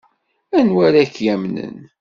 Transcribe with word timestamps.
Anwa 0.57 0.81
ara 0.87 1.03
k-yamnen? 1.13 1.75